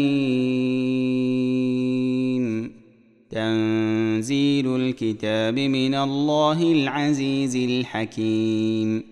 تنزيل 3.30 4.76
الكتاب 4.76 5.58
من 5.58 5.94
الله 5.94 6.72
العزيز 6.72 7.56
الحكيم. 7.56 9.04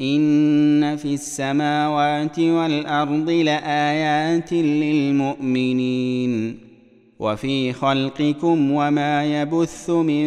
إن 0.00 0.96
في 0.96 1.14
السماوات 1.14 2.38
والأرض 2.38 3.30
لآيات 3.30 4.52
للمؤمنين. 4.52 6.58
وفي 7.18 7.72
خلقكم 7.72 8.70
وما 8.70 9.42
يبث 9.42 9.90
من 9.90 10.26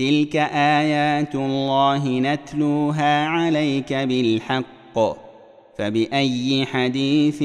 تلك 0.00 0.36
ايات 0.36 1.34
الله 1.34 2.18
نتلوها 2.18 3.26
عليك 3.26 3.92
بالحق 3.92 4.98
فباي 5.78 6.66
حديث 6.66 7.42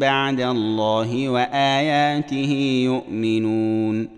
بعد 0.00 0.40
الله 0.40 1.28
واياته 1.28 2.52
يؤمنون 2.84 4.08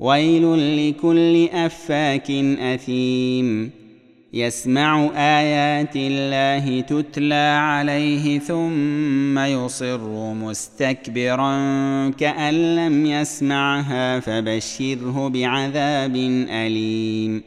ويل 0.00 0.44
لكل 0.88 1.48
افاك 1.52 2.30
اثيم 2.60 3.70
يسمع 4.36 5.10
آيات 5.16 5.96
الله 5.96 6.80
تتلى 6.80 7.58
عليه 7.60 8.38
ثم 8.38 9.38
يصر 9.38 10.34
مستكبرا 10.34 11.54
كأن 12.10 12.76
لم 12.76 13.06
يسمعها 13.06 14.20
فبشره 14.20 15.28
بعذاب 15.28 16.16
أليم. 16.50 17.42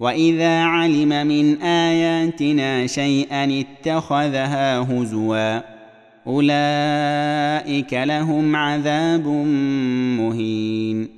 وإذا 0.00 0.62
علم 0.62 1.26
من 1.26 1.62
آياتنا 1.62 2.86
شيئا 2.86 3.64
اتخذها 3.64 4.78
هزوا 4.78 5.60
أولئك 6.26 7.92
لهم 7.92 8.56
عذاب 8.56 9.26
مهين. 10.18 11.17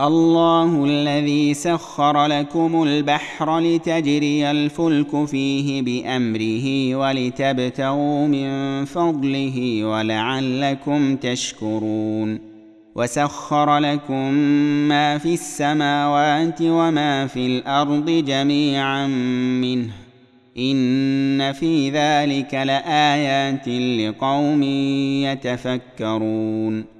الله 0.00 0.84
الذي 0.84 1.54
سخر 1.54 2.26
لكم 2.26 2.82
البحر 2.82 3.58
لتجري 3.58 4.50
الفلك 4.50 5.24
فيه 5.24 5.82
بأمره 5.82 6.96
ولتبتغوا 6.96 8.26
من 8.26 8.84
فضله 8.84 9.84
ولعلكم 9.84 11.16
تشكرون. 11.16 12.38
وسخر 12.94 13.78
لكم 13.78 14.32
ما 14.88 15.18
في 15.18 15.34
السماوات 15.34 16.58
وما 16.62 17.26
في 17.26 17.46
الأرض 17.46 18.10
جميعا 18.10 19.06
منه. 19.60 19.90
إن 20.58 21.52
في 21.52 21.90
ذلك 21.90 22.54
لآيات 22.54 23.68
لقوم 23.68 24.62
يتفكرون. 25.22 26.99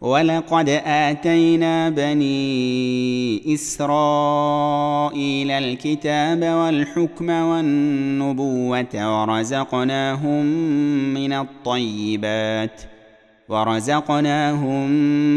ولقد 0.00 0.68
آتينا 0.84 1.88
بني 1.90 3.54
إسرائيل 3.54 5.50
الكتاب 5.50 6.42
والحكم 6.42 7.30
والنبوة 7.30 9.20
ورزقناهم 9.20 10.44
من 11.14 11.32
الطيبات 11.32 12.80
ورزقناهم 13.48 14.90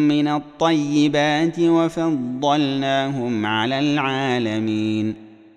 من 0.08 0.28
الطيبات 0.28 1.60
وفضلناهم 1.60 3.46
على 3.46 3.80
العالمين. 3.80 5.31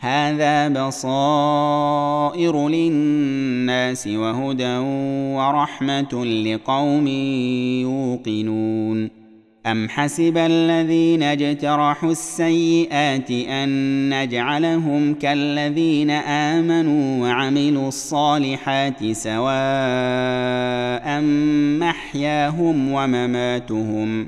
هذا 0.00 0.68
بصائر 0.68 2.68
للناس 2.68 4.06
وهدى 4.06 4.76
ورحمة 5.36 6.24
لقوم 6.24 7.06
يوقنون. 7.82 9.10
أم 9.66 9.88
حسب 9.88 10.38
الذين 10.38 11.22
اجترحوا 11.22 12.10
السيئات 12.10 13.30
أن 13.30 13.68
نجعلهم 14.14 15.14
كالذين 15.14 16.10
آمنوا 16.10 17.28
وعملوا 17.28 17.88
الصالحات 17.88 19.12
سواء 19.12 19.48
محياهم 21.80 22.92
ومماتهم 22.92 24.26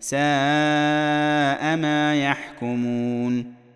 ساء 0.00 1.76
ما 1.76 2.16
يحكمون. 2.16 3.55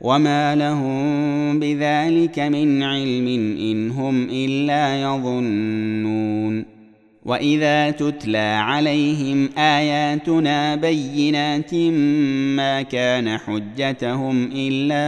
وما 0.00 0.54
لهم 0.54 1.60
بذلك 1.60 2.38
من 2.38 2.82
علم 2.82 3.56
ان 3.60 3.90
هم 3.90 4.28
الا 4.30 5.02
يظنون 5.02 6.78
واذا 7.24 7.90
تتلى 7.90 8.38
عليهم 8.38 9.48
اياتنا 9.58 10.76
بينات 10.76 11.74
ما 12.54 12.82
كان 12.82 13.38
حجتهم 13.38 14.50
الا 14.54 15.04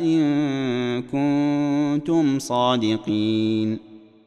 ان 0.00 1.02
كنتم 1.02 2.38
صادقين 2.38 3.89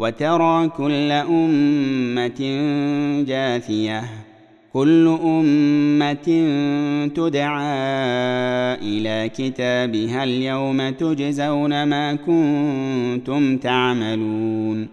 وترى 0.00 0.68
كل 0.68 1.12
أمة 1.12 2.40
جاثية 3.28 4.04
كل 4.72 5.18
أمة 5.24 6.28
تدعى 7.14 7.74
إلى 8.74 9.30
كتابها 9.36 10.24
اليوم 10.24 10.90
تجزون 10.90 11.82
ما 11.82 12.14
كنتم 12.14 13.56
تعملون. 13.56 14.88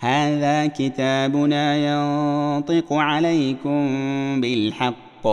هذا 0.00 0.66
كتابنا 0.66 1.76
ينطق 1.76 2.92
عليكم 2.92 3.80
بالحق. 4.40 5.26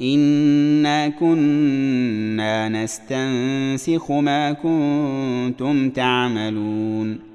إنا 0.00 1.08
كنا 1.08 2.68
نستنسخ 2.68 4.10
ما 4.10 4.52
كنتم 4.52 5.90
تعملون. 5.90 7.31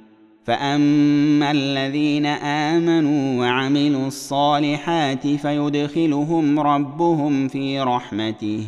فاما 0.48 1.52
الذين 1.52 2.26
امنوا 2.26 3.40
وعملوا 3.40 4.08
الصالحات 4.08 5.28
فيدخلهم 5.28 6.60
ربهم 6.60 7.48
في 7.48 7.80
رحمته 7.80 8.64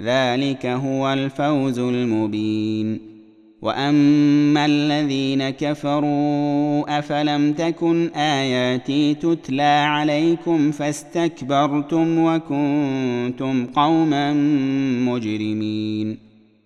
ذلك 0.00 0.66
هو 0.66 1.12
الفوز 1.12 1.78
المبين 1.78 3.00
واما 3.62 4.66
الذين 4.66 5.50
كفروا 5.50 6.98
افلم 6.98 7.52
تكن 7.52 8.08
اياتي 8.08 9.14
تتلى 9.14 9.84
عليكم 9.86 10.70
فاستكبرتم 10.70 12.18
وكنتم 12.18 13.66
قوما 13.66 14.32
مجرمين 15.12 16.33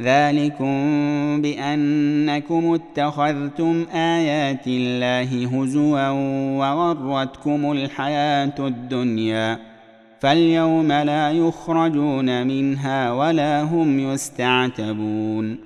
ذلكم 0.00 0.72
بانكم 1.42 2.74
اتخذتم 2.74 3.86
ايات 3.94 4.66
الله 4.66 5.46
هزوا 5.46 6.08
وغرتكم 6.58 7.72
الحياة 7.72 8.54
الدنيا 8.58 9.58
فاليوم 10.20 10.92
لا 10.92 11.30
يخرجون 11.30 12.46
منها 12.46 13.12
ولا 13.12 13.62
هم 13.62 13.98
يستعتبون 13.98 15.58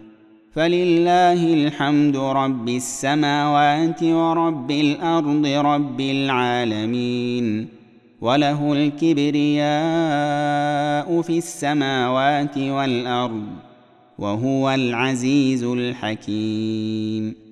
فلله 0.53 1.55
الحمد 1.55 2.17
رب 2.17 2.69
السماوات 2.69 4.03
ورب 4.03 4.71
الأرض 4.71 5.47
رب 5.47 6.01
العالمين 6.01 7.69
وله 8.21 8.73
الكبرياء 8.73 9.67
في 11.23 11.39
السماوات 11.39 12.59
والارض 12.59 13.66
وهو 14.19 14.71
العزيز 14.71 15.65
الحكيم. 15.65 17.46